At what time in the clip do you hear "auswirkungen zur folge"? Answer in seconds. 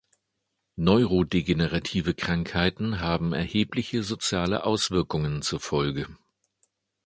4.65-6.07